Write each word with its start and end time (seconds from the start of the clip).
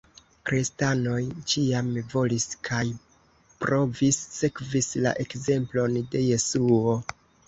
Kristanoj 0.49 1.17
ĉiam 1.51 1.91
volis 2.13 2.47
kaj 2.69 2.81
provis 3.65 4.17
sekvis 4.37 4.89
la 5.07 5.13
ekzemplon 5.25 6.01
de 6.17 6.23
Jesuo. 6.29 6.95